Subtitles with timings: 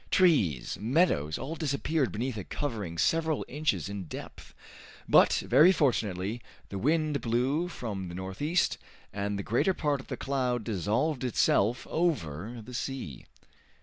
[0.09, 4.55] Trees, meadows, all disappeared beneath a covering several inches in depth.
[5.07, 8.79] But, very fortunately, the wind blew from the northeast,
[9.13, 13.25] and the greater part of the cloud dissolved itself over the sea.